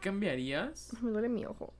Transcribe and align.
cambiarías 0.00 0.92
Me 1.02 1.10
duele 1.10 1.28
mi 1.28 1.44
ojo. 1.46 1.72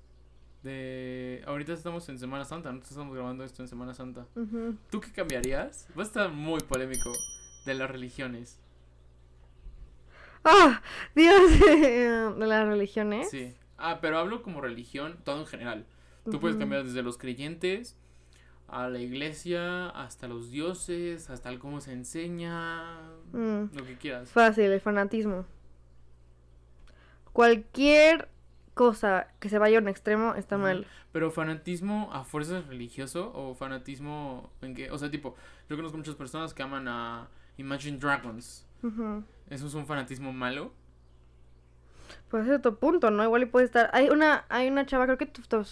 de... 0.63 1.43
Ahorita 1.47 1.73
estamos 1.73 2.09
en 2.09 2.19
Semana 2.19 2.45
Santa, 2.45 2.71
nosotros 2.71 2.93
estamos 2.93 3.15
grabando 3.15 3.45
esto 3.45 3.63
en 3.63 3.69
Semana 3.69 3.95
Santa. 3.95 4.27
Ujú. 4.37 4.77
¿Tú 4.91 5.01
qué 5.01 5.11
cambiarías? 5.13 5.89
Va 5.99 6.03
a 6.03 6.07
estar 6.07 6.31
muy 6.31 6.61
polémico 6.61 7.11
de 7.67 7.75
las 7.75 7.91
religiones. 7.91 8.59
¡Ah! 10.45 10.83
Dios 11.15 11.59
de 11.61 12.47
las 12.47 12.67
religiones. 12.67 13.31
Sí. 13.31 13.55
Ah, 13.79 13.99
pero 14.01 14.19
hablo 14.19 14.43
como 14.43 14.61
religión, 14.61 15.19
todo 15.25 15.41
en 15.41 15.47
general. 15.47 15.87
Tú 16.31 16.39
puedes 16.41 16.57
Ujú. 16.57 16.61
cambiar 16.63 16.85
desde 16.85 17.03
los 17.03 17.17
creyentes 17.19 17.97
a 18.69 18.89
la 18.89 19.01
iglesia, 19.01 19.89
hasta 19.89 20.29
los 20.29 20.51
dioses, 20.51 21.29
hasta 21.31 21.49
el 21.49 21.59
cómo 21.59 21.81
se 21.81 21.93
enseña, 21.93 23.01
Mm, 23.33 23.75
lo 23.75 23.85
que 23.85 23.97
quieras. 23.99 24.31
Fácil, 24.31 24.65
el 24.67 24.81
fanatismo. 24.81 25.45
Cualquier 27.33 28.29
cosa 28.75 29.29
que 29.41 29.49
se 29.49 29.59
vaya 29.59 29.79
a 29.79 29.81
un 29.81 29.89
extremo 29.89 30.35
está 30.35 30.57
mal. 30.57 30.87
Pero 31.13 31.31
fanatismo 31.31 32.11
a 32.13 32.25
fuerzas 32.25 32.67
religioso 32.67 33.33
o 33.35 33.55
fanatismo 33.55 34.51
en 34.63 34.75
que, 34.75 34.91
o 34.91 34.99
sea, 34.99 35.11
tipo, 35.11 35.35
yo 35.69 35.77
conozco 35.77 35.99
muchas 35.99 36.15
personas 36.15 36.55
que 36.55 36.63
aman 36.63 36.89
a 36.89 37.29
Imagine 37.57 37.99
Dragons. 37.99 38.67
Ujú. 38.83 39.23
¿Eso 39.49 39.67
es 39.67 39.75
un 39.75 39.87
fanatismo 39.87 40.33
malo? 40.33 40.73
Pues 42.29 42.45
ese 42.45 42.53
es 42.53 42.59
otro 42.61 42.77
punto, 42.77 43.11
¿no? 43.11 43.25
Igual 43.25 43.43
y 43.43 43.47
puede 43.47 43.67
estar. 43.67 43.91
Hay 43.93 44.09
una, 44.09 44.45
hay 44.49 44.69
una 44.69 44.87
chava, 44.87 45.05
creo 45.07 45.19
que 45.19 45.31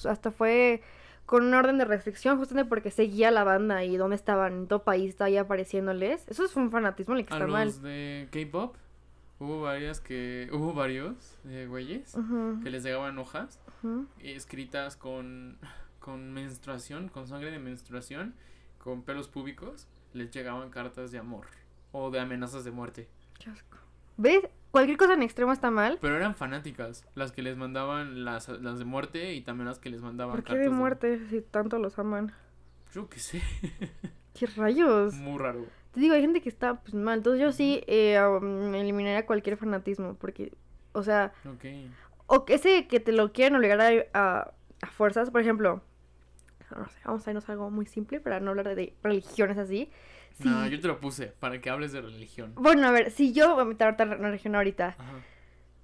hasta 0.08 0.30
fue 0.30 0.82
con 1.24 1.44
una 1.44 1.58
orden 1.58 1.78
de 1.78 1.84
restricción, 1.84 2.38
justamente 2.38 2.68
porque 2.68 2.90
seguía 2.90 3.30
la 3.30 3.44
banda 3.44 3.84
y 3.84 3.96
dónde 3.96 4.16
estaban, 4.16 4.52
en 4.54 4.66
todo 4.66 4.82
país 4.82 5.10
estaba 5.10 5.28
ahí 5.28 5.36
apareciéndoles. 5.36 6.26
Eso 6.28 6.44
es 6.44 6.56
un 6.56 6.70
fanatismo 6.70 7.14
en 7.14 7.20
el 7.20 7.26
que 7.26 7.34
A 7.34 7.36
está 7.36 7.46
los 7.46 7.52
mal. 7.52 7.82
de 7.82 8.28
K-pop 8.32 8.76
hubo 9.38 9.62
varias 9.62 10.00
que, 10.00 10.48
hubo 10.52 10.74
varios 10.74 11.38
eh, 11.46 11.66
güeyes 11.68 12.16
que 12.62 12.70
les 12.70 12.82
llegaban 12.82 13.18
hojas 13.18 13.60
escritas 14.20 14.96
con, 14.96 15.58
con 15.98 16.32
menstruación, 16.32 17.08
con 17.08 17.26
sangre 17.26 17.50
de 17.50 17.58
menstruación, 17.58 18.34
con 18.78 19.02
pelos 19.02 19.28
púbicos, 19.28 19.88
les 20.12 20.30
llegaban 20.30 20.70
cartas 20.70 21.10
de 21.12 21.18
amor 21.18 21.46
o 21.92 22.10
de 22.10 22.20
amenazas 22.20 22.64
de 22.64 22.70
muerte. 22.70 23.08
Qué 23.38 23.50
asco. 23.50 23.78
¿Ves? 24.16 24.48
Cualquier 24.70 24.98
cosa 24.98 25.14
en 25.14 25.22
extremo 25.22 25.52
está 25.52 25.70
mal. 25.70 25.98
Pero 26.00 26.16
eran 26.16 26.34
fanáticas, 26.34 27.06
las 27.14 27.32
que 27.32 27.40
les 27.42 27.56
mandaban 27.56 28.24
las, 28.24 28.48
las 28.48 28.78
de 28.78 28.84
muerte 28.84 29.34
y 29.34 29.40
también 29.40 29.66
las 29.66 29.78
que 29.78 29.88
les 29.90 30.02
mandaban 30.02 30.34
¿Por 30.34 30.44
qué 30.44 30.48
cartas 30.48 30.64
de 30.64 30.70
muerte 30.70 31.28
si 31.30 31.40
tanto 31.40 31.78
los 31.78 31.98
aman? 31.98 32.32
Yo 32.92 33.08
qué 33.08 33.18
sé, 33.18 33.42
¿Qué 34.34 34.46
rayos? 34.46 35.14
muy 35.14 35.38
raro. 35.38 35.66
Te 35.98 36.02
digo, 36.02 36.14
hay 36.14 36.20
gente 36.20 36.40
que 36.40 36.48
está 36.48 36.74
pues 36.80 36.94
mal. 36.94 37.18
Entonces 37.18 37.40
yo 37.42 37.50
sí 37.52 37.82
eh, 37.86 38.20
um, 38.22 38.74
eliminaría 38.74 39.26
cualquier 39.26 39.56
fanatismo. 39.56 40.14
Porque, 40.14 40.52
o 40.92 41.02
sea, 41.02 41.32
o 42.26 42.44
que 42.44 42.54
ese 42.54 42.86
que 42.86 43.00
te 43.00 43.12
lo 43.12 43.32
quieren 43.32 43.56
obligar 43.56 43.80
a, 43.80 43.90
a, 44.14 44.52
a 44.82 44.86
fuerzas. 44.86 45.30
Por 45.30 45.40
ejemplo, 45.40 45.82
no 46.76 46.88
sé, 46.88 46.98
vamos 47.04 47.26
a 47.26 47.30
irnos 47.30 47.48
a 47.48 47.52
algo 47.52 47.70
muy 47.70 47.86
simple 47.86 48.20
para 48.20 48.40
no 48.40 48.50
hablar 48.50 48.74
de 48.74 48.94
religiones 49.02 49.58
así. 49.58 49.90
Si- 50.34 50.48
No, 50.48 50.66
yo 50.68 50.80
te 50.80 50.86
lo 50.86 51.00
puse 51.00 51.26
para 51.40 51.60
que 51.60 51.68
hables 51.70 51.92
de 51.92 52.00
religión. 52.00 52.52
Bueno, 52.54 52.86
a 52.86 52.92
ver, 52.92 53.10
si 53.10 53.32
yo 53.32 53.54
voy 53.54 53.62
a 53.62 53.64
meter 53.64 53.96
la 53.98 54.14
religión 54.16 54.54
ahorita. 54.54 54.94
Ajá. 54.98 55.12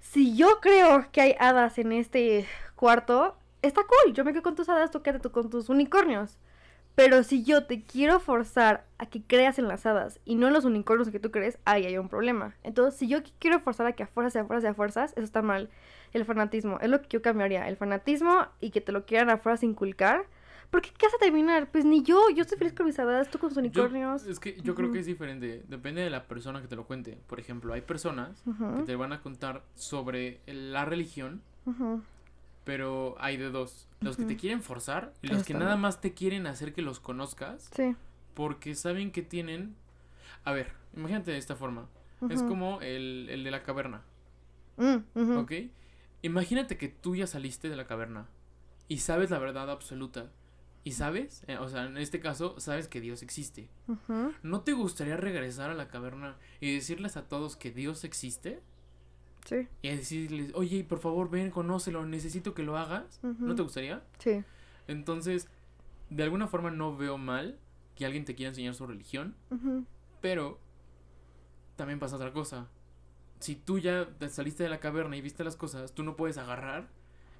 Si 0.00 0.36
yo 0.36 0.60
creo 0.60 1.10
que 1.10 1.20
hay 1.22 1.34
hadas 1.40 1.78
en 1.78 1.90
este 1.92 2.46
cuarto, 2.76 3.36
está 3.62 3.80
cool. 3.82 4.12
Yo 4.12 4.24
me 4.24 4.32
quedo 4.32 4.42
con 4.42 4.54
tus 4.54 4.68
hadas, 4.68 4.90
tú 4.90 5.02
quédate 5.02 5.22
tú 5.22 5.30
con 5.32 5.48
tus 5.50 5.68
unicornios. 5.70 6.38
Pero 6.94 7.24
si 7.24 7.42
yo 7.42 7.64
te 7.64 7.82
quiero 7.82 8.20
forzar 8.20 8.86
a 8.98 9.06
que 9.06 9.20
creas 9.22 9.58
en 9.58 9.66
las 9.66 9.84
hadas 9.84 10.20
y 10.24 10.36
no 10.36 10.46
en 10.46 10.52
los 10.52 10.64
unicornios 10.64 11.10
que 11.10 11.18
tú 11.18 11.30
crees, 11.32 11.58
ahí 11.64 11.84
hay 11.86 11.98
un 11.98 12.08
problema. 12.08 12.54
Entonces, 12.62 12.98
si 12.98 13.08
yo 13.08 13.18
qui- 13.18 13.32
quiero 13.40 13.58
forzar 13.58 13.86
a 13.86 13.92
que 13.94 14.04
a 14.04 14.06
fuerzas 14.06 14.36
y 14.36 14.38
a 14.38 14.44
fuerzas 14.44 14.64
y 14.64 14.66
a 14.68 14.74
fuerzas, 14.74 15.12
eso 15.16 15.24
está 15.24 15.42
mal. 15.42 15.70
El 16.12 16.24
fanatismo, 16.24 16.78
es 16.80 16.88
lo 16.88 17.02
que 17.02 17.08
yo 17.08 17.20
cambiaría. 17.22 17.68
El 17.68 17.76
fanatismo 17.76 18.46
y 18.60 18.70
que 18.70 18.80
te 18.80 18.92
lo 18.92 19.06
quieran 19.06 19.28
a 19.30 19.38
fuerzas 19.38 19.64
inculcar. 19.64 20.26
Porque 20.70 20.90
¿qué 20.96 21.06
vas 21.06 21.14
a 21.14 21.18
terminar? 21.18 21.68
Pues 21.70 21.84
ni 21.84 22.02
yo, 22.02 22.30
yo 22.34 22.42
estoy 22.42 22.58
feliz 22.58 22.72
con 22.74 22.86
mis 22.86 22.98
hadas, 22.98 23.28
tú 23.28 23.38
con 23.38 23.48
tus 23.48 23.56
Yo- 23.56 23.60
unicornios. 23.60 24.24
es 24.26 24.38
que 24.40 24.60
yo 24.62 24.74
creo 24.76 24.90
que 24.92 25.00
es 25.00 25.06
diferente, 25.06 25.62
depende 25.68 26.00
de 26.02 26.10
la 26.10 26.24
persona 26.26 26.60
que 26.62 26.68
te 26.68 26.74
lo 26.76 26.84
cuente. 26.86 27.18
Por 27.26 27.38
ejemplo, 27.40 27.72
hay 27.74 27.80
personas 27.80 28.42
que 28.44 28.82
te 28.84 28.94
van 28.96 29.12
a 29.12 29.20
contar 29.20 29.62
sobre 29.74 30.40
la 30.46 30.84
religión. 30.84 31.42
Pero 32.64 33.14
hay 33.18 33.36
de 33.36 33.50
dos. 33.50 33.88
Los 34.00 34.16
que 34.16 34.24
te 34.24 34.36
quieren 34.36 34.62
forzar 34.62 35.12
y 35.22 35.26
Eso 35.26 35.36
los 35.36 35.44
que 35.44 35.54
nada 35.54 35.76
más 35.76 36.00
te 36.00 36.12
quieren 36.12 36.46
hacer 36.46 36.72
que 36.74 36.82
los 36.82 37.00
conozcas 37.00 37.70
Sí. 37.74 37.94
porque 38.34 38.74
saben 38.74 39.12
que 39.12 39.22
tienen... 39.22 39.76
A 40.44 40.52
ver, 40.52 40.72
imagínate 40.94 41.30
de 41.30 41.38
esta 41.38 41.56
forma. 41.56 41.88
Es 42.30 42.42
como 42.42 42.80
el, 42.80 43.28
el 43.30 43.44
de 43.44 43.50
la 43.50 43.62
caverna, 43.62 44.02
Mm. 44.76 45.36
¿ok? 45.38 45.52
Imagínate 46.22 46.76
que 46.78 46.88
tú 46.88 47.14
ya 47.16 47.26
saliste 47.26 47.68
de 47.68 47.76
la 47.76 47.86
caverna 47.86 48.26
y 48.88 48.98
sabes 48.98 49.30
la 49.30 49.38
verdad 49.38 49.70
absoluta. 49.70 50.30
Y 50.86 50.92
sabes, 50.92 51.44
eh, 51.46 51.56
o 51.56 51.68
sea, 51.68 51.84
en 51.86 51.96
este 51.96 52.20
caso, 52.20 52.60
sabes 52.60 52.88
que 52.88 53.00
Dios 53.00 53.22
existe. 53.22 53.70
¿No 54.42 54.60
te 54.62 54.72
gustaría 54.72 55.16
regresar 55.16 55.70
a 55.70 55.74
la 55.74 55.88
caverna 55.88 56.36
y 56.60 56.74
decirles 56.74 57.16
a 57.16 57.26
todos 57.26 57.56
que 57.56 57.70
Dios 57.70 58.04
existe? 58.04 58.60
Sí. 59.44 59.68
Y 59.82 59.88
decirles, 59.90 60.52
oye, 60.54 60.84
por 60.84 60.98
favor, 60.98 61.30
ven, 61.30 61.50
conócelo, 61.50 62.04
necesito 62.06 62.54
que 62.54 62.62
lo 62.62 62.76
hagas. 62.78 63.20
¿No 63.22 63.54
te 63.54 63.62
gustaría? 63.62 64.02
Sí. 64.18 64.42
Entonces, 64.88 65.48
de 66.10 66.22
alguna 66.22 66.46
forma 66.46 66.70
no 66.70 66.96
veo 66.96 67.18
mal 67.18 67.58
que 67.94 68.06
alguien 68.06 68.24
te 68.24 68.34
quiera 68.34 68.48
enseñar 68.48 68.74
su 68.74 68.86
religión, 68.86 69.34
pero 70.20 70.58
también 71.76 71.98
pasa 71.98 72.16
otra 72.16 72.32
cosa. 72.32 72.68
Si 73.40 73.56
tú 73.56 73.78
ya 73.78 74.08
te 74.18 74.28
saliste 74.28 74.62
de 74.62 74.68
la 74.68 74.80
caverna 74.80 75.16
y 75.16 75.20
viste 75.20 75.44
las 75.44 75.56
cosas, 75.56 75.92
tú 75.92 76.02
no 76.02 76.16
puedes 76.16 76.38
agarrar 76.38 76.88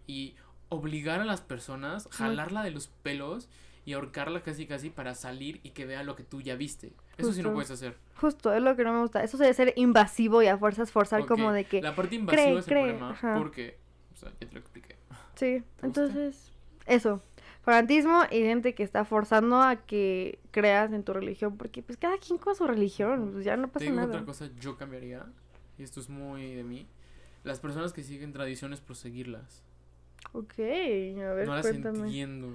y 0.07 0.35
obligar 0.69 1.21
a 1.21 1.25
las 1.25 1.41
personas, 1.41 2.09
jalarla 2.11 2.63
de 2.63 2.71
los 2.71 2.89
pelos 2.89 3.49
y 3.85 3.93
ahorcarla 3.93 4.43
casi 4.43 4.67
casi 4.67 4.91
para 4.91 5.15
salir 5.15 5.61
y 5.63 5.71
que 5.71 5.85
vea 5.87 6.03
lo 6.03 6.17
que 6.17 6.23
tú 6.25 6.41
ya 6.41 6.57
viste. 6.57 6.93
Eso 7.19 7.33
sí 7.33 7.43
no 7.43 7.51
Justo. 7.51 7.53
puedes 7.55 7.71
hacer. 7.71 7.97
Justo, 8.17 8.53
es 8.55 8.63
lo 8.63 8.75
que 8.77 8.85
no 8.85 8.93
me 8.95 9.01
gusta. 9.01 9.23
Eso 9.23 9.37
debe 9.39 9.53
ser 9.55 9.73
invasivo 9.77 10.43
y 10.43 10.47
a 10.47 10.57
fuerzas 10.59 10.91
forzar 10.91 11.23
Ok, 11.23 11.29
como 11.29 11.53
de 11.53 11.65
que... 11.65 11.83
La 11.83 11.95
parte 11.95 12.15
invasiva 12.15 12.43
cree, 12.45 12.59
es 12.59 12.65
el 12.67 12.73
cree, 12.73 12.83
problema 12.85 13.11
ajá. 13.11 13.35
porque, 13.39 13.77
o 14.13 14.17
sea, 14.17 14.31
ya 14.41 14.47
te 14.49 14.55
lo 14.55 14.61
expliqué. 14.61 14.97
Sí, 15.35 15.63
entonces, 15.83 16.53
eso. 16.87 17.21
Fanatismo 17.63 18.23
y 18.31 18.41
gente 18.41 18.75
que 18.75 18.83
está 18.83 19.05
forzando 19.05 19.61
a 19.63 19.77
que 19.77 20.39
creas 20.51 20.93
en 20.93 21.03
tu 21.03 21.13
religión, 21.15 21.57
porque 21.57 21.83
pues 21.83 21.97
cada 21.99 22.19
quien 22.19 22.39
con 22.39 22.55
su 22.55 22.67
religión, 22.67 23.31
pues 23.33 23.45
ya 23.45 23.57
no 23.57 23.69
Te 23.69 23.73
pasa 23.73 23.85
digo 23.87 23.97
nada. 23.97 24.09
otra 24.09 24.25
cosa, 24.25 24.49
yo 24.61 24.77
cambiaría, 24.77 25.25
y 25.79 25.83
esto 25.83 26.01
es 26.01 26.09
muy 26.11 26.55
de 26.55 26.63
mí, 26.63 26.87
las 27.43 27.61
personas 27.61 27.93
que 27.95 28.03
siguen 28.03 28.33
tradiciones 28.33 28.81
por 28.81 28.97
seguirlas. 28.97 29.63
Ok, 30.33 30.59
a 30.59 30.63
ver, 31.33 31.47
no 31.47 31.55
las 31.55 31.67
cuéntame. 31.67 31.99
entiendo. 32.01 32.49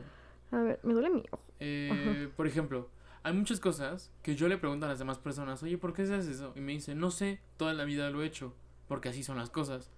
A 0.51 0.57
ver, 0.57 0.79
me 0.83 0.93
duele 0.93 1.09
mi 1.09 1.23
ojo. 1.31 1.43
Eh, 1.59 2.29
por 2.35 2.47
ejemplo, 2.47 2.89
hay 3.23 3.33
muchas 3.33 3.59
cosas 3.59 4.11
que 4.23 4.35
yo 4.35 4.47
le 4.47 4.57
pregunto 4.57 4.85
a 4.85 4.89
las 4.89 4.99
demás 4.99 5.17
personas, 5.17 5.61
oye, 5.63 5.77
¿por 5.77 5.93
qué 5.93 6.03
haces 6.03 6.27
eso? 6.27 6.53
Y 6.55 6.61
me 6.61 6.71
dicen, 6.71 6.99
no 6.99 7.11
sé, 7.11 7.39
toda 7.57 7.73
la 7.73 7.83
vida 7.83 8.09
lo 8.09 8.23
he 8.23 8.25
hecho, 8.25 8.53
porque 8.87 9.09
así 9.09 9.23
son 9.23 9.37
las 9.37 9.49
cosas. 9.49 9.91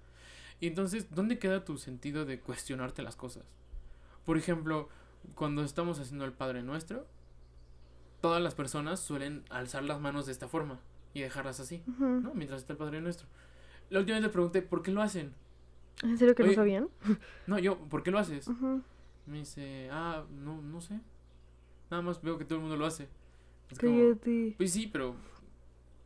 Y 0.59 0.67
entonces, 0.67 1.07
¿dónde 1.11 1.40
queda 1.40 1.66
tu 1.66 1.78
sentido 1.78 2.25
de 2.25 2.40
cuestionarte 2.40 3.01
las 3.01 3.16
cosas? 3.16 3.44
Por 4.25 4.38
ejemplo, 4.38 4.90
cuando 5.35 5.63
estamos 5.63 6.00
haciendo 6.00 6.25
el 6.25 6.34
Padre 6.34 6.63
Nuestro, 6.63 7.07
todas 8.22 8.41
las 8.41 8.56
personas 8.56 9.00
suelen 9.00 9.44
alzar 9.50 9.84
las 9.84 10.00
manos 10.00 10.25
de 10.25 10.31
esta 10.31 10.47
forma 10.47 10.79
y 11.13 11.22
dejarlas 11.22 11.59
así, 11.59 11.84
Ujú. 11.88 12.06
¿no? 12.06 12.34
Mientras 12.34 12.61
está 12.61 12.73
el 12.73 12.78
Padre 12.78 13.01
Nuestro. 13.01 13.28
La 13.90 14.00
última 14.00 14.17
vez 14.17 14.23
le 14.23 14.29
pregunté, 14.29 14.61
¿por 14.61 14.84
qué 14.84 14.91
lo 14.91 15.01
hacen? 15.01 15.34
¿En 16.03 16.17
serio 16.17 16.34
que 16.35 16.44
Oye, 16.44 16.51
no 16.51 16.56
sabían? 16.56 16.90
No, 17.47 17.59
yo, 17.59 17.78
¿por 17.78 18.03
qué 18.03 18.11
lo 18.11 18.19
haces? 18.19 18.47
Ujú. 18.47 18.81
Me 19.25 19.39
dice, 19.39 19.89
ah, 19.91 20.23
no, 20.31 20.61
no 20.61 20.81
sé. 20.81 20.99
Nada 21.89 22.03
más 22.03 22.21
veo 22.21 22.37
que 22.37 22.45
todo 22.45 22.55
el 22.55 22.61
mundo 22.61 22.77
lo 22.77 22.85
hace. 22.85 23.07
Es 23.69 23.79
como, 23.79 24.15
pues 24.57 24.71
sí, 24.71 24.89
pero. 24.91 25.15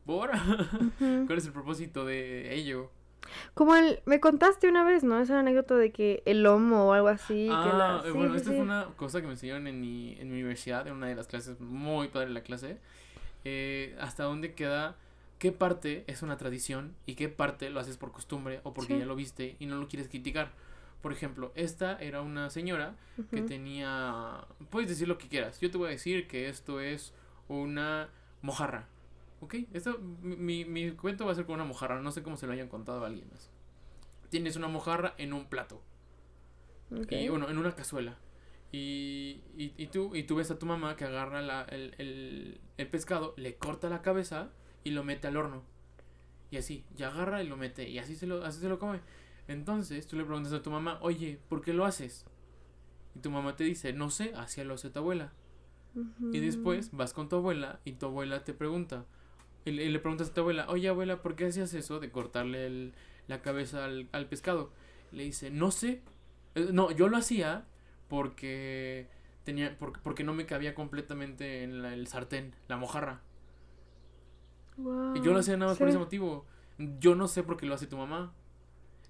¿Cuál 0.06 1.38
es 1.38 1.46
el 1.46 1.52
propósito 1.52 2.06
de 2.06 2.54
ello? 2.54 2.92
Como 3.54 3.76
el, 3.76 4.02
me 4.06 4.20
contaste 4.20 4.70
una 4.70 4.84
vez, 4.84 5.04
¿no? 5.04 5.20
Esa 5.20 5.40
anécdota 5.40 5.76
de 5.76 5.92
que 5.92 6.22
el 6.26 6.44
lomo 6.44 6.90
o 6.90 6.94
algo 6.94 7.08
así. 7.08 7.48
que 7.48 7.52
ah, 7.52 8.02
la... 8.04 8.08
eh, 8.08 8.12
sí, 8.12 8.18
bueno, 8.18 8.32
sí, 8.32 8.38
esta 8.38 8.50
sí. 8.50 8.56
fue 8.56 8.64
una 8.64 8.86
cosa 8.98 9.22
que 9.22 9.28
me 9.28 9.34
enseñaron 9.34 9.68
en 9.68 9.82
mi, 9.82 10.16
en 10.20 10.30
mi 10.30 10.36
universidad, 10.36 10.86
en 10.88 10.94
una 10.94 11.08
de 11.08 11.16
las 11.16 11.28
clases, 11.28 11.60
muy 11.60 12.10
padre 12.10 12.30
la 12.30 12.42
clase. 12.42 12.78
Eh, 13.46 13.96
hasta 14.00 14.24
dónde 14.24 14.54
queda, 14.54 14.96
qué 15.40 15.52
parte 15.52 16.04
es 16.08 16.22
una 16.22 16.38
tradición 16.38 16.96
y 17.06 17.16
qué 17.16 17.30
parte 17.30 17.70
lo 17.70 17.80
haces 17.80 17.98
por 17.98 18.12
costumbre 18.12 18.60
o 18.64 18.74
porque 18.74 18.98
ya 18.98 19.06
lo 19.06 19.16
viste 19.16 19.56
y 19.60 19.66
no 19.66 19.78
lo 19.78 19.88
quieres 19.88 20.08
criticar. 20.08 20.52
Por 21.02 21.12
ejemplo, 21.12 21.52
esta 21.56 21.98
era 22.00 22.22
una 22.22 22.50
señora 22.50 22.96
que 23.30 23.42
tenía. 23.42 24.46
Puedes 24.72 24.90
decir 24.90 25.08
lo 25.08 25.18
que 25.18 25.28
quieras. 25.28 25.60
Yo 25.60 25.70
te 25.70 25.78
voy 25.78 25.88
a 25.88 25.92
decir 25.92 26.28
que 26.28 26.50
esto 26.50 26.80
es 26.80 27.14
una 27.48 28.10
mojarra. 28.42 28.88
¿Ok? 29.42 29.56
Esto, 29.74 30.00
mi, 30.00 30.66
mi, 30.66 30.92
cuento 30.92 31.26
va 31.26 31.32
a 31.32 31.36
ser 31.36 31.46
con 31.46 31.56
una 31.56 31.66
mojarra. 31.66 32.02
No 32.02 32.12
sé 32.12 32.24
cómo 32.24 32.38
se 32.38 32.48
lo 32.48 32.54
hayan 32.54 32.70
contado 32.70 33.04
a 33.04 33.08
alguien 33.08 33.28
más. 33.30 33.52
Tienes 34.30 34.56
una 34.56 34.68
mojarra 34.68 35.14
en 35.18 35.34
un 35.34 35.46
plato. 35.46 35.82
Y 37.10 37.30
bueno, 37.30 37.50
en 37.50 37.58
una 37.58 37.76
cazuela. 37.76 38.18
Y, 38.72 39.42
y, 39.56 39.74
y 39.78 39.88
tú, 39.88 40.16
y 40.16 40.24
tú 40.24 40.36
ves 40.36 40.52
a 40.52 40.60
tu 40.60 40.66
mamá 40.66 40.96
que 40.96 41.06
agarra 41.06 41.42
la, 41.42 41.64
el, 41.64 41.96
el, 41.98 42.60
el 42.78 42.88
pescado, 42.88 43.34
le 43.38 43.56
corta 43.56 43.90
la 43.90 44.02
cabeza 44.02 44.50
y 44.84 44.92
lo 44.92 45.04
mete 45.04 45.28
al 45.28 45.38
horno. 45.38 45.64
Y 46.52 46.58
así, 46.58 46.84
y 46.98 47.04
agarra 47.04 47.44
y 47.44 47.48
lo 47.48 47.58
mete. 47.58 47.88
Y 47.90 48.00
así 48.00 48.16
se 48.16 48.28
lo, 48.28 48.44
así 48.44 48.60
se 48.60 48.70
lo 48.70 48.80
come. 48.80 49.00
Entonces 49.48 50.08
tú 50.08 50.18
le 50.18 50.26
preguntas 50.26 50.54
a 50.54 50.62
tu 50.64 50.72
mamá, 50.72 51.00
oye, 51.02 51.40
¿por 51.50 51.62
qué 51.62 51.74
lo 51.74 51.86
haces? 51.86 52.26
Y 53.16 53.20
tu 53.20 53.32
mamá 53.32 53.56
te 53.56 53.64
dice, 53.66 53.94
no 53.94 54.10
sé, 54.12 54.34
así 54.36 54.64
lo 54.64 54.76
hace 54.76 54.90
tu 54.92 55.00
abuela. 55.00 55.34
Y 56.32 56.40
después 56.40 56.90
vas 56.92 57.14
con 57.14 57.30
tu 57.30 57.38
abuela 57.38 57.80
y 57.86 57.94
tu 57.94 58.08
abuela 58.08 58.44
te 58.44 58.54
pregunta, 58.54 59.06
y 59.66 59.72
le, 59.72 59.86
y 59.86 59.90
le 59.90 60.00
preguntas 60.00 60.30
a 60.30 60.34
tu 60.34 60.42
abuela, 60.42 60.68
oye 60.70 60.90
abuela, 60.90 61.22
¿por 61.22 61.36
qué 61.36 61.48
hacías 61.48 61.74
eso 61.74 62.00
de 62.00 62.12
cortarle 62.12 62.68
el- 62.68 62.94
la 63.28 63.42
cabeza 63.42 63.86
al, 63.86 64.10
al 64.14 64.28
pescado? 64.28 64.72
Le 65.12 65.24
dice, 65.24 65.52
no 65.52 65.72
sé. 65.72 66.02
Eh, 66.56 66.70
No, 66.74 66.92
yo 66.92 67.10
lo 67.10 67.18
hacía 67.18 67.66
porque 68.10 69.10
tenía 69.46 69.78
porque, 69.80 70.00
porque 70.04 70.24
no 70.26 70.34
me 70.34 70.46
cabía 70.46 70.76
completamente 70.76 71.64
en 71.64 71.82
la- 71.84 71.94
el 71.94 72.08
sartén, 72.08 72.56
la 72.70 72.78
mojarra. 72.78 73.22
Y 75.14 75.22
yo 75.22 75.34
lo 75.34 75.40
hacía 75.40 75.58
nada 75.58 75.72
más 75.72 75.80
por 75.80 75.90
ese 75.90 75.98
motivo. 75.98 76.46
Yo 76.78 77.16
no 77.16 77.28
sé 77.28 77.44
por 77.44 77.58
qué 77.58 77.66
lo 77.66 77.74
hace 77.76 77.88
tu 77.88 77.98
mamá. 77.98 78.34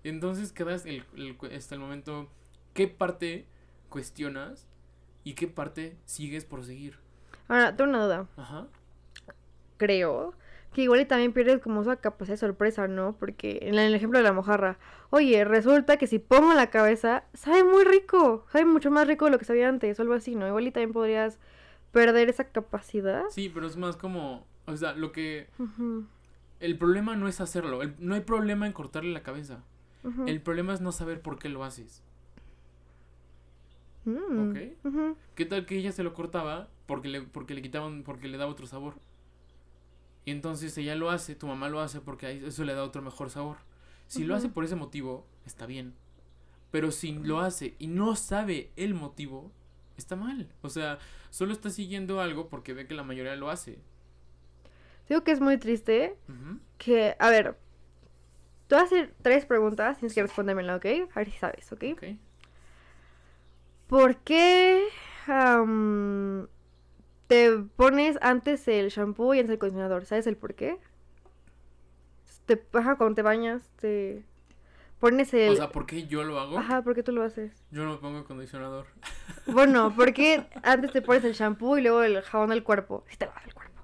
Entonces 0.10 0.52
quedas 0.52 0.86
el, 0.86 1.04
el- 1.16 1.38
hasta 1.56 1.75
el 1.75 1.81
momento, 1.81 2.30
¿qué 2.74 2.88
parte 2.88 3.46
cuestionas 3.90 4.68
y 5.24 5.34
qué 5.34 5.48
parte 5.48 5.98
sigues 6.06 6.46
por 6.46 6.63
seguir? 6.63 6.98
Ahora, 7.48 7.75
tengo 7.75 7.90
una 7.90 8.04
duda. 8.06 8.28
Ajá. 8.38 8.68
Creo 9.78 10.34
que 10.74 10.84
igual 10.84 11.02
y 11.02 11.06
también 11.06 11.31
pierdes 11.34 11.60
como 11.62 11.81
esa 11.81 11.96
capacidad 11.96 12.34
de 12.34 12.38
sorpresa, 12.40 12.88
¿no? 12.88 13.16
Porque 13.18 13.60
en 13.62 13.75
el 13.75 13.94
ejemplo 13.96 14.19
de 14.19 14.24
la 14.24 14.34
mojarra, 14.34 14.78
oye, 15.10 15.44
resulta 15.46 15.98
que 15.98 16.06
si 16.07 16.19
pongo 16.19 16.54
la 16.54 16.69
cabeza, 16.69 17.24
sabe 17.34 17.63
muy 17.63 17.84
rico, 17.86 18.46
sabe 18.52 18.66
mucho 18.66 18.92
más 18.92 19.07
rico 19.07 19.25
de 19.25 19.31
lo 19.31 19.40
que 19.40 19.46
sabía 19.46 19.69
antes, 19.69 19.98
o 19.98 20.02
algo 20.02 20.13
así, 20.16 20.36
¿no? 20.36 20.48
Igual 20.48 20.68
y 20.68 20.72
también 20.72 20.92
podrías 20.94 21.40
perder 21.92 22.30
esa 22.30 22.44
capacidad. 22.50 23.24
Sí, 23.30 23.50
pero 23.54 23.68
es 23.68 23.78
más 23.78 23.96
como, 23.96 24.46
o 24.66 24.75
sea, 24.75 24.94
lo 24.94 25.12
que... 25.13 25.48
El 26.60 26.78
problema 26.78 27.16
no 27.16 27.28
es 27.30 27.40
hacerlo, 27.42 27.81
el- 27.81 27.96
no 28.00 28.16
hay 28.16 28.22
problema 28.22 28.66
en 28.68 28.74
cortarle 28.74 29.12
la 29.13 29.24
cabeza. 29.24 29.63
Ujú. 30.06 30.28
El 30.28 30.42
problema 30.42 30.74
es 30.74 30.81
no 30.81 30.92
saber 30.92 31.22
por 31.22 31.40
qué 31.40 31.50
lo 31.50 31.63
haces. 31.63 32.04
Mm, 34.06 34.50
Ok. 34.52 34.57
ujú. 34.86 35.18
¿Qué 35.36 35.46
tal 35.46 35.66
que 35.66 35.78
ella 35.78 35.92
se 35.92 36.04
lo 36.04 36.13
cortaba 36.13 36.69
porque 36.86 37.07
le, 37.10 37.22
porque 37.22 37.54
le 37.56 37.62
quitaban, 37.62 38.04
porque 38.04 38.28
le 38.28 38.38
daba 38.38 38.52
otro 38.52 38.68
sabor? 38.68 38.96
Y 40.25 40.31
entonces 40.31 40.78
ella 40.78 40.96
lo 40.96 41.10
hace, 41.12 41.36
tu 41.36 41.48
mamá 41.48 41.69
lo 41.69 41.80
hace 41.81 42.02
porque 42.02 42.46
eso 42.48 42.63
le 42.63 42.74
da 42.74 42.84
otro 42.84 43.02
mejor 43.02 43.30
sabor. 43.30 43.57
Si 44.07 44.24
lo 44.24 44.36
hace 44.36 44.50
por 44.50 44.63
ese 44.63 44.75
motivo, 44.75 45.25
está 45.46 45.66
bien. 45.66 45.94
Pero 46.72 46.92
si 46.92 47.13
lo 47.13 47.40
hace 47.40 47.75
y 47.80 47.88
no 47.88 48.16
sabe 48.16 48.72
el 48.75 48.94
motivo, 48.94 49.52
está 49.98 50.16
mal. 50.16 50.50
O 50.62 50.69
sea, 50.69 51.00
solo 51.30 51.54
está 51.54 51.69
siguiendo 51.69 52.22
algo 52.22 52.50
porque 52.50 52.74
ve 52.74 52.88
que 52.88 52.96
la 52.96 53.04
mayoría 53.04 53.36
lo 53.36 53.50
hace. 53.50 53.80
Digo 55.07 55.24
que 55.24 55.31
es 55.31 55.40
muy 55.42 55.57
triste 55.57 56.16
Ujú. 56.28 56.60
que, 56.78 57.16
a 57.19 57.30
ver, 57.30 57.57
te 58.67 58.75
voy 58.75 58.81
a 58.81 58.85
hacer 58.85 59.13
tres 59.21 59.45
preguntas, 59.45 59.97
tienes 60.00 60.15
que 60.15 60.21
respondérmela, 60.21 60.75
¿ok? 60.75 60.85
A 61.13 61.19
ver 61.19 61.31
si 61.31 61.38
sabes, 61.38 61.71
¿ok? 61.71 61.83
Ok. 61.94 62.03
¿Por 63.88 64.17
qué 64.17 64.83
te 67.27 67.51
pones 67.75 68.17
antes 68.21 68.67
el 68.67 68.89
shampoo 68.89 69.33
y 69.33 69.39
antes 69.39 69.51
el 69.51 69.57
acondicionador? 69.57 70.06
¿Sabes 70.06 70.25
el 70.27 70.38
por 70.38 70.56
qué? 70.56 70.79
Te, 72.45 72.63
ajá, 72.73 72.95
cuando 72.95 73.15
te 73.15 73.21
bañas, 73.21 73.69
te 73.79 74.23
pones 75.00 75.33
el... 75.33 75.53
O 75.53 75.56
sea, 75.56 75.69
¿por 75.71 75.85
qué 75.85 76.07
yo 76.07 76.23
lo 76.23 76.39
hago? 76.39 76.57
Ajá, 76.57 76.81
¿por 76.81 76.95
qué 76.95 77.03
tú 77.03 77.11
lo 77.11 77.23
haces? 77.23 77.63
Yo 77.71 77.83
no 77.83 77.94
me 77.94 77.97
pongo 77.97 78.19
acondicionador. 78.19 78.88
Bueno, 79.47 79.95
¿por 79.95 80.11
qué 80.13 80.47
antes 80.63 80.91
te 80.91 81.03
pones 81.03 81.23
el 81.23 81.33
shampoo 81.33 81.77
y 81.77 81.83
luego 81.83 82.01
el 82.01 82.21
jabón 82.23 82.50
del 82.50 82.63
cuerpo? 82.63 83.03
Si 83.09 83.18
te 83.18 83.27
lavas 83.27 83.45
el 83.45 83.53
cuerpo. 83.53 83.79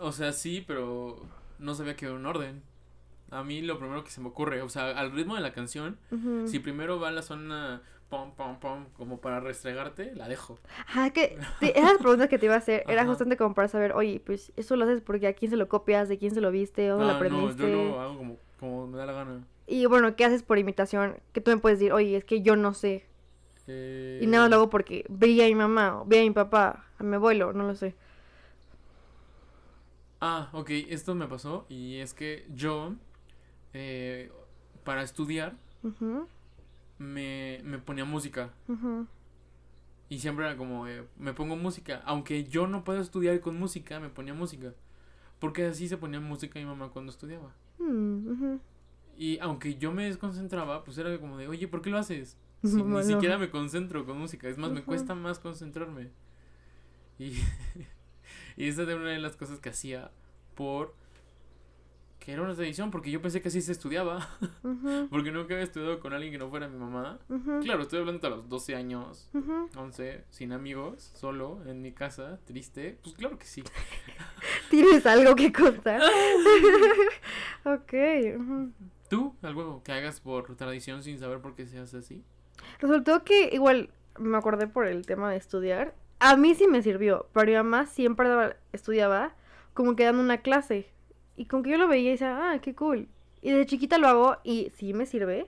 O 0.00 0.12
sea, 0.12 0.32
sí, 0.32 0.64
pero 0.64 1.26
no 1.58 1.74
sabía 1.74 1.96
que 1.96 2.04
era 2.04 2.14
un 2.14 2.24
orden. 2.24 2.62
A 3.32 3.42
mí 3.42 3.62
lo 3.62 3.78
primero 3.78 4.04
que 4.04 4.10
se 4.10 4.20
me 4.20 4.28
ocurre, 4.28 4.62
o 4.62 4.68
sea, 4.68 4.90
al 4.90 5.10
ritmo 5.10 5.34
de 5.34 5.40
la 5.40 5.52
canción, 5.52 5.98
si 6.46 6.58
primero 6.58 7.00
va 7.00 7.10
la 7.10 7.22
zona 7.22 7.82
pom, 8.10 8.34
pom, 8.34 8.60
pom, 8.60 8.84
como 8.94 9.20
para 9.22 9.40
restregarte, 9.40 10.14
la 10.14 10.28
dejo. 10.28 10.58
Ajá, 10.86 11.10
que 11.10 11.38
esas 11.62 11.96
preguntas 11.96 12.28
que 12.28 12.38
te 12.38 12.44
iba 12.44 12.54
a 12.54 12.58
hacer 12.58 12.84
era 12.86 13.00
Ajá. 13.02 13.08
justamente 13.08 13.38
como 13.38 13.54
para 13.54 13.68
saber, 13.68 13.92
oye, 13.92 14.20
pues 14.24 14.52
eso 14.56 14.76
lo 14.76 14.84
haces 14.84 15.00
porque 15.00 15.26
a 15.28 15.32
quién 15.32 15.50
se 15.50 15.56
lo 15.56 15.66
copias, 15.68 16.08
de 16.10 16.18
quién 16.18 16.34
se 16.34 16.42
lo 16.42 16.50
viste, 16.50 16.86
dónde 16.88 17.06
lo 17.06 17.10
Ah, 17.10 17.14
no, 17.14 17.16
aprendiste. 17.18 17.62
yo 17.62 17.68
lo 17.68 18.00
hago 18.00 18.18
como, 18.18 18.36
como 18.60 18.86
me 18.86 18.98
da 18.98 19.06
la 19.06 19.12
gana. 19.14 19.44
Y 19.66 19.86
bueno, 19.86 20.14
¿qué 20.14 20.26
haces 20.26 20.42
por 20.42 20.58
imitación? 20.58 21.16
Que 21.32 21.40
tú 21.40 21.50
me 21.52 21.56
puedes 21.56 21.78
decir, 21.78 21.92
oye, 21.94 22.14
es 22.16 22.24
que 22.26 22.42
yo 22.42 22.54
no 22.56 22.74
sé. 22.74 23.06
Eh, 23.66 24.18
Y 24.22 24.26
nada 24.26 24.48
lo 24.50 24.56
hago 24.56 24.68
porque 24.68 25.06
veía 25.08 25.44
a 25.46 25.48
mi 25.48 25.54
mamá, 25.54 26.02
o 26.02 26.04
veía 26.04 26.20
a 26.20 26.24
mi 26.26 26.32
papá, 26.32 26.84
a 26.98 27.02
mi 27.02 27.14
abuelo, 27.14 27.54
no 27.54 27.66
lo 27.66 27.74
sé. 27.74 27.94
Ah, 30.20 30.48
ok, 30.52 30.70
esto 30.90 31.14
me 31.14 31.26
pasó 31.26 31.66
y 31.68 31.96
es 31.96 32.14
que 32.14 32.46
yo, 32.54 32.94
eh, 33.74 34.30
para 34.84 35.02
estudiar, 35.02 35.56
me, 36.98 37.60
me 37.64 37.78
ponía 37.78 38.04
música. 38.04 38.50
Y 40.08 40.18
siempre 40.18 40.44
era 40.44 40.56
como, 40.56 40.86
eh, 40.86 41.06
me 41.18 41.32
pongo 41.32 41.56
música. 41.56 42.02
Aunque 42.04 42.44
yo 42.44 42.66
no 42.66 42.84
puedo 42.84 43.00
estudiar 43.00 43.40
con 43.40 43.58
música, 43.58 43.98
me 43.98 44.10
ponía 44.10 44.34
música. 44.34 44.74
Porque 45.38 45.66
así 45.66 45.88
se 45.88 45.96
ponía 45.96 46.20
música 46.20 46.58
mi 46.58 46.66
mamá 46.66 46.90
cuando 46.90 47.10
estudiaba. 47.10 47.54
Mm. 47.78 48.56
Y 49.16 49.38
aunque 49.38 49.76
yo 49.76 49.92
me 49.92 50.04
desconcentraba, 50.04 50.84
pues 50.84 50.98
era 50.98 51.18
como 51.18 51.38
de, 51.38 51.48
oye, 51.48 51.66
¿por 51.66 51.82
qué 51.82 51.90
lo 51.90 51.98
haces? 51.98 52.36
Si 52.62 52.76
Bueno. 52.76 52.98
Ni 52.98 53.04
siquiera 53.04 53.38
me 53.38 53.50
concentro 53.50 54.04
con 54.06 54.18
música. 54.18 54.48
Es 54.48 54.56
más, 54.56 54.70
me 54.70 54.84
cuesta 54.84 55.14
más 55.14 55.38
concentrarme. 55.38 56.10
Y, 57.18 57.32
y 58.56 58.68
esa 58.68 58.82
era 58.82 58.96
una 58.96 59.10
de 59.10 59.18
las 59.18 59.36
cosas 59.36 59.58
que 59.58 59.70
hacía 59.70 60.10
por... 60.54 60.94
Que 62.24 62.32
era 62.32 62.42
una 62.42 62.54
tradición, 62.54 62.92
porque 62.92 63.10
yo 63.10 63.20
pensé 63.20 63.42
que 63.42 63.48
así 63.48 63.60
se 63.60 63.72
estudiaba. 63.72 64.28
Porque 65.10 65.32
nunca 65.32 65.54
había 65.54 65.64
estudiado 65.64 65.98
con 65.98 66.12
alguien 66.12 66.30
que 66.30 66.38
no 66.38 66.48
fuera 66.48 66.68
mi 66.68 66.78
mamá. 66.78 67.18
Claro, 67.62 67.82
estoy 67.82 67.98
hablando 67.98 68.24
a 68.28 68.30
los 68.30 68.48
12 68.48 68.76
años, 68.76 69.28
ujú. 69.34 69.68
11, 69.76 70.24
sin 70.30 70.52
amigos, 70.52 71.10
solo, 71.16 71.60
en 71.66 71.82
mi 71.82 71.90
casa, 71.90 72.38
triste. 72.44 72.98
Pues 73.02 73.16
claro 73.16 73.38
que 73.38 73.46
sí. 73.46 73.64
¿Tienes 74.70 75.04
algo 75.04 75.34
que 75.34 75.52
contar? 75.52 76.00
ok. 77.64 77.92
¿Tú? 79.08 79.34
¿Algo 79.42 79.82
que 79.82 79.90
hagas 79.90 80.20
por 80.20 80.54
tradición 80.54 81.02
sin 81.02 81.18
saber 81.18 81.40
por 81.40 81.56
qué 81.56 81.66
se 81.66 81.80
hace 81.80 81.98
así? 81.98 82.24
Resultó 82.78 83.24
que 83.24 83.50
igual 83.52 83.90
me 84.18 84.38
acordé 84.38 84.68
por 84.68 84.86
el 84.86 85.04
tema 85.06 85.28
de 85.30 85.38
estudiar. 85.38 85.94
A 86.20 86.36
mí 86.36 86.54
sí 86.54 86.68
me 86.68 86.82
sirvió, 86.82 87.26
pero 87.32 87.46
mi 87.46 87.54
mamá 87.54 87.86
siempre 87.86 88.28
estudiaba 88.72 89.34
como 89.74 89.96
que 89.96 90.04
dando 90.04 90.22
una 90.22 90.38
clase. 90.38 90.88
Y 91.36 91.46
como 91.46 91.62
que 91.62 91.70
yo 91.70 91.78
lo 91.78 91.88
veía 91.88 92.08
y 92.10 92.12
decía, 92.12 92.50
ah, 92.52 92.58
qué 92.60 92.74
cool. 92.74 93.08
Y 93.40 93.50
desde 93.50 93.66
chiquita 93.66 93.98
lo 93.98 94.08
hago 94.08 94.36
y 94.44 94.70
sí 94.76 94.92
me 94.94 95.06
sirve. 95.06 95.46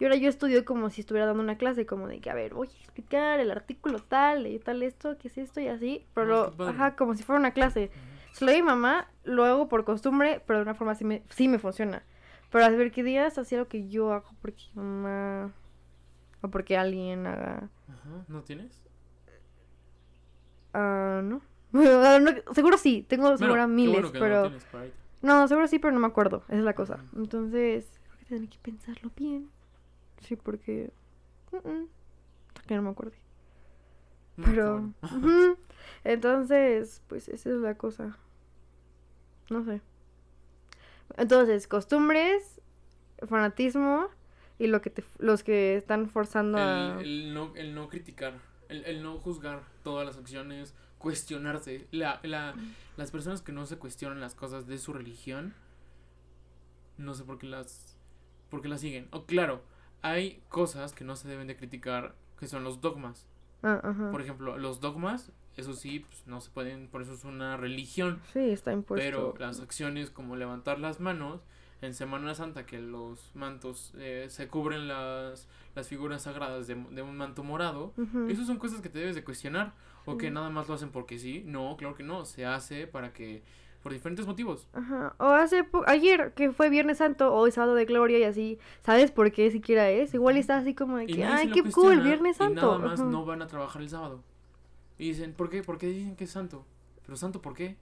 Y 0.00 0.04
ahora 0.04 0.16
yo 0.16 0.28
estudio 0.28 0.64
como 0.64 0.90
si 0.90 1.02
estuviera 1.02 1.26
dando 1.26 1.42
una 1.42 1.56
clase, 1.56 1.86
como 1.86 2.08
de 2.08 2.20
que, 2.20 2.30
a 2.30 2.34
ver, 2.34 2.54
voy 2.54 2.68
a 2.68 2.70
explicar 2.82 3.38
el 3.40 3.50
artículo 3.50 4.00
tal, 4.00 4.46
y 4.46 4.58
tal 4.58 4.82
esto, 4.82 5.16
qué 5.18 5.28
es 5.28 5.38
esto 5.38 5.60
y 5.60 5.68
así. 5.68 6.04
Pero, 6.14 6.50
qué 6.50 6.56
padre. 6.56 6.72
ajá, 6.74 6.96
como 6.96 7.14
si 7.14 7.22
fuera 7.22 7.38
una 7.38 7.52
clase. 7.52 7.90
Se 8.32 8.44
lo 8.44 8.50
doy 8.50 8.60
a 8.60 8.64
mi 8.64 8.66
mamá, 8.66 9.08
lo 9.22 9.44
hago 9.44 9.68
por 9.68 9.84
costumbre, 9.84 10.42
pero 10.46 10.58
de 10.58 10.62
una 10.64 10.74
forma 10.74 10.94
sí 10.96 11.04
me, 11.04 11.22
sí 11.30 11.46
me 11.46 11.58
funciona. 11.60 12.02
Pero 12.50 12.64
a 12.64 12.68
ver 12.70 12.90
qué 12.90 13.02
días 13.04 13.38
hacía 13.38 13.58
lo 13.58 13.68
que 13.68 13.88
yo 13.88 14.12
hago 14.12 14.30
porque 14.40 14.64
mi 14.74 14.82
mamá 14.82 15.52
o 16.40 16.48
porque 16.48 16.76
alguien 16.76 17.26
haga. 17.26 17.68
Ajá, 17.88 18.24
¿no 18.28 18.42
tienes? 18.42 18.84
Ah, 20.72 21.20
no. 21.22 21.40
Ah, 21.76 22.18
no, 22.20 22.30
Seguro 22.54 22.78
sí, 22.78 23.04
tengo 23.08 23.24
Bueno, 23.24 23.38
seguro 23.38 23.66
miles, 23.68 23.92
bueno 23.94 24.12
que 24.12 24.18
no 24.18 24.24
pero. 24.24 24.42
tienes 24.42 24.74
ahí. 24.74 24.92
No, 25.24 25.48
seguro 25.48 25.66
sí, 25.66 25.78
pero 25.78 25.94
no 25.94 26.00
me 26.00 26.06
acuerdo. 26.06 26.44
Esa 26.48 26.58
es 26.58 26.64
la 26.64 26.74
cosa. 26.74 26.98
Entonces, 27.16 27.86
creo 28.04 28.18
que 28.18 28.24
tendré 28.26 28.48
que 28.50 28.58
pensarlo 28.58 29.10
bien. 29.16 29.50
Sí, 30.20 30.36
porque. 30.36 30.92
que 32.66 32.74
no 32.74 32.82
me. 32.82 32.90
No, 34.36 34.44
qué 34.44 34.50
Pero. 34.50 34.92
bueno. 35.10 35.56
Entonces, 36.04 37.02
pues 37.08 37.28
esa 37.30 37.48
es 37.48 37.56
la 37.56 37.74
cosa. 37.74 38.18
No 39.48 39.64
sé. 39.64 39.80
Entonces, 41.16 41.68
costumbres, 41.68 42.60
fanatismo 43.26 44.08
y 44.58 44.66
lo 44.66 44.82
que 44.82 44.90
te, 44.90 45.04
los 45.16 45.42
que 45.42 45.76
están 45.76 46.10
forzando 46.10 46.58
a. 46.58 47.00
El 47.00 47.32
no, 47.32 47.56
el 47.56 47.74
no 47.74 47.88
criticar, 47.88 48.34
el, 48.68 48.84
el 48.84 49.02
no 49.02 49.18
juzgar 49.18 49.62
todas 49.82 50.06
las 50.06 50.16
acciones, 50.16 50.74
cuestionarse. 50.98 51.86
La, 51.90 52.20
la, 52.22 52.54
las 52.96 53.10
personas 53.10 53.42
que 53.42 53.52
no 53.52 53.66
se 53.66 53.76
cuestionan 53.76 54.20
las 54.20 54.34
cosas 54.34 54.66
de 54.66 54.78
su 54.78 54.92
religión, 54.92 55.54
no 56.96 57.14
sé 57.14 57.24
por 57.24 57.38
qué 57.38 57.46
las, 57.46 57.96
por 58.50 58.62
qué 58.62 58.68
las 58.68 58.80
siguen. 58.80 59.08
O 59.10 59.26
claro, 59.26 59.62
hay 60.02 60.42
cosas 60.48 60.92
que 60.92 61.04
no 61.04 61.16
se 61.16 61.28
deben 61.28 61.46
de 61.46 61.56
criticar, 61.56 62.14
que 62.38 62.46
son 62.46 62.64
los 62.64 62.80
dogmas. 62.80 63.26
Ajá. 63.62 64.10
Por 64.10 64.20
ejemplo, 64.20 64.58
los 64.58 64.80
dogmas, 64.80 65.32
eso 65.56 65.74
sí, 65.74 66.00
pues 66.00 66.26
no 66.26 66.40
se 66.40 66.50
pueden, 66.50 66.88
por 66.88 67.02
eso 67.02 67.14
es 67.14 67.24
una 67.24 67.56
religión. 67.56 68.20
Sí, 68.32 68.50
está 68.50 68.72
impuesto. 68.72 69.04
Pero 69.04 69.34
las 69.38 69.60
acciones 69.60 70.10
como 70.10 70.36
levantar 70.36 70.78
las 70.78 71.00
manos 71.00 71.42
en 71.82 71.94
Semana 71.94 72.34
Santa, 72.34 72.64
que 72.66 72.78
los 72.80 73.30
mantos 73.34 73.92
eh, 73.98 74.26
se 74.30 74.48
cubren 74.48 74.88
las, 74.88 75.48
las 75.74 75.88
figuras 75.88 76.22
sagradas 76.22 76.66
de, 76.66 76.74
de 76.74 77.02
un 77.02 77.16
manto 77.16 77.42
morado, 77.44 77.92
esas 78.28 78.46
son 78.46 78.58
cosas 78.58 78.80
que 78.80 78.88
te 78.88 78.98
debes 78.98 79.14
de 79.14 79.24
cuestionar. 79.24 79.72
O 80.06 80.18
que 80.18 80.26
Sí. 80.28 80.32
nada 80.34 80.50
más 80.50 80.68
lo 80.68 80.74
hacen 80.74 80.90
porque 80.90 81.18
sí. 81.18 81.42
No, 81.46 81.76
claro 81.78 81.94
que 81.94 82.02
no. 82.02 82.26
Se 82.26 82.44
hace 82.44 82.86
para 82.86 83.14
que 83.14 83.42
por 83.82 83.90
diferentes 83.92 84.26
motivos. 84.26 84.66
Ajá. 84.74 85.14
O 85.18 85.24
hace 85.26 85.64
po- 85.64 85.82
ayer, 85.86 86.32
que 86.34 86.52
fue 86.52 86.68
Viernes 86.68 86.98
Santo, 86.98 87.32
hoy 87.34 87.50
sábado 87.52 87.74
de 87.74 87.86
Gloria 87.86 88.18
y 88.18 88.24
así. 88.24 88.58
¿Sabes 88.82 89.10
por 89.10 89.32
qué 89.32 89.50
siquiera 89.50 89.88
es? 89.90 90.12
Igual 90.12 90.36
está 90.36 90.58
así 90.58 90.74
como 90.74 90.98
de 90.98 91.04
Y 91.04 91.14
que, 91.14 91.24
ay, 91.24 91.50
qué 91.50 91.62
cool, 91.70 92.00
Viernes 92.02 92.36
Y 92.36 92.38
Santo. 92.38 92.60
nada 92.78 92.78
más 92.90 93.00
Ajá. 93.00 93.08
no 93.10 93.24
van 93.24 93.40
a 93.40 93.46
trabajar 93.46 93.80
el 93.80 93.88
sábado. 93.88 94.22
Y 94.98 95.08
dicen, 95.08 95.32
¿por 95.32 95.48
qué? 95.48 95.62
¿Por 95.62 95.78
qué 95.78 95.86
dicen 95.88 96.16
que 96.16 96.24
es 96.24 96.30
santo? 96.30 96.66
Pero 97.06 97.16
santo, 97.16 97.40
¿por 97.42 97.54
qué? 97.54 97.76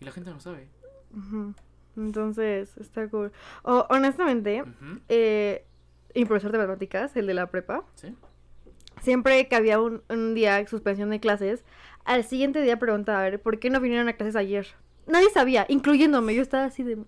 Y 0.00 0.04
la 0.04 0.12
gente 0.12 0.30
no 0.30 0.40
sabe. 0.40 0.68
Ujú. 1.16 1.54
Entonces, 1.98 2.76
está 2.78 3.08
cool. 3.08 3.32
O, 3.62 3.86
honestamente, 3.90 4.64
eh, 5.08 5.64
mi 6.14 6.24
profesor 6.24 6.52
de 6.52 6.58
matemáticas, 6.58 7.16
el 7.16 7.26
de 7.26 7.34
la 7.34 7.46
prepa, 7.50 7.84
¿Sí? 7.94 8.14
siempre 9.02 9.48
que 9.48 9.56
había 9.56 9.80
un, 9.80 10.02
un 10.08 10.34
día 10.34 10.66
suspensión 10.66 11.10
de 11.10 11.20
clases, 11.20 11.64
al 12.04 12.24
siguiente 12.24 12.62
día 12.62 12.78
preguntaba, 12.78 13.20
a 13.20 13.24
ver, 13.24 13.42
¿por 13.42 13.58
qué 13.58 13.68
no 13.68 13.80
vinieron 13.80 14.08
a 14.08 14.14
clases 14.14 14.36
ayer? 14.36 14.66
Nadie 15.08 15.30
sabía, 15.30 15.64
incluyéndome. 15.68 16.34
Yo 16.34 16.42
estaba 16.42 16.64
así 16.64 16.82
de... 16.82 16.98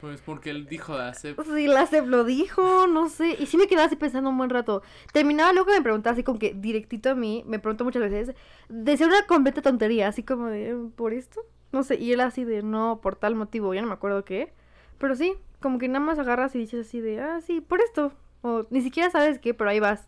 Pues 0.00 0.22
porque 0.22 0.50
él 0.50 0.66
dijo 0.66 0.96
de 0.96 1.04
hacer... 1.04 1.36
Sí, 1.44 1.66
la 1.66 1.86
SEP 1.86 2.06
lo 2.06 2.24
dijo, 2.24 2.86
no 2.86 3.10
sé. 3.10 3.36
Y 3.38 3.46
sí 3.46 3.58
me 3.58 3.66
quedaba 3.66 3.86
así 3.86 3.96
pensando 3.96 4.30
un 4.30 4.38
buen 4.38 4.48
rato. 4.48 4.82
Terminaba 5.12 5.52
luego 5.52 5.70
de 5.70 5.78
me 5.78 5.82
preguntaba 5.82 6.14
así 6.14 6.22
como 6.22 6.38
que 6.38 6.54
directito 6.54 7.10
a 7.10 7.14
mí, 7.14 7.44
me 7.46 7.58
preguntó 7.58 7.84
muchas 7.84 8.02
veces, 8.02 8.34
de 8.70 8.96
ser 8.96 9.08
una 9.08 9.26
completa 9.26 9.60
tontería, 9.60 10.08
así 10.08 10.22
como 10.22 10.46
de, 10.46 10.74
¿por 10.96 11.12
esto? 11.12 11.42
No 11.72 11.82
sé, 11.82 11.96
y 11.96 12.12
él 12.12 12.20
así 12.20 12.44
de, 12.44 12.62
no, 12.62 13.00
por 13.02 13.16
tal 13.16 13.34
motivo, 13.34 13.74
ya 13.74 13.82
no 13.82 13.88
me 13.88 13.94
acuerdo 13.94 14.24
qué. 14.24 14.52
Pero 14.98 15.14
sí, 15.14 15.34
como 15.60 15.78
que 15.78 15.88
nada 15.88 16.04
más 16.04 16.18
agarras 16.18 16.54
y 16.54 16.58
dices 16.58 16.86
así 16.86 17.00
de, 17.00 17.20
ah, 17.20 17.40
sí, 17.40 17.60
por 17.60 17.80
esto. 17.80 18.12
O 18.42 18.66
ni 18.70 18.80
siquiera 18.80 19.10
sabes 19.10 19.38
qué, 19.38 19.54
pero 19.54 19.70
ahí 19.70 19.80
vas, 19.80 20.06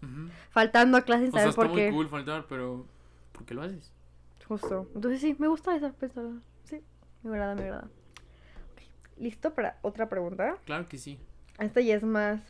faltando 0.50 0.96
a 0.96 1.02
clases 1.02 1.30
sin 1.30 1.34
O 1.34 1.40
sea, 1.40 1.40
saber 1.40 1.50
está 1.50 1.62
por 1.62 1.70
muy 1.70 1.76
qué. 1.76 1.90
cool 1.90 2.08
faltar, 2.08 2.46
pero... 2.48 2.86
¿Por 3.32 3.44
qué 3.44 3.54
lo 3.54 3.62
haces? 3.62 3.92
Justo. 4.46 4.88
Entonces 4.94 5.20
sí, 5.20 5.36
me 5.38 5.48
gusta 5.48 5.76
esa 5.76 5.92
pensada. 5.92 6.32
Sí, 6.64 6.80
me 7.22 7.30
agrada, 7.30 7.54
me 7.54 7.62
agrada. 7.62 7.84
Ok, 8.72 8.82
¿Listo 9.18 9.52
para 9.54 9.78
otra 9.82 10.08
pregunta? 10.08 10.56
Claro 10.64 10.88
que 10.88 10.98
sí. 10.98 11.18
Esta 11.58 11.80
ya 11.80 11.96
es 11.96 12.02
más 12.02 12.40